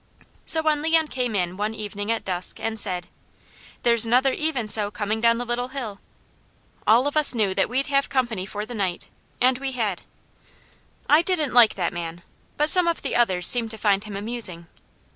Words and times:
So 0.47 0.63
when 0.63 0.81
Leon 0.81 1.09
came 1.09 1.35
in 1.35 1.57
one 1.57 1.75
evening 1.75 2.11
at 2.11 2.23
dusk 2.25 2.59
and 2.59 2.79
said, 2.79 3.07
"There's 3.83 4.03
another 4.03 4.33
'Even 4.33 4.67
So' 4.67 4.89
coming 4.89 5.21
down 5.21 5.37
the 5.37 5.45
Little 5.45 5.67
Hill!" 5.67 5.99
all 6.87 7.05
of 7.05 7.15
us 7.15 7.35
knew 7.35 7.53
that 7.53 7.69
we'd 7.69 7.85
have 7.85 8.09
company 8.09 8.47
for 8.47 8.65
the 8.65 8.73
night, 8.73 9.09
and 9.39 9.59
we 9.59 9.73
had. 9.73 10.01
I 11.07 11.21
didn't 11.21 11.53
like 11.53 11.75
that 11.75 11.93
man, 11.93 12.23
but 12.57 12.67
some 12.67 12.87
of 12.87 13.03
the 13.03 13.15
others 13.15 13.45
seemed 13.45 13.69
to 13.69 13.77
find 13.77 14.03
him 14.05 14.15
amusing. 14.15 14.65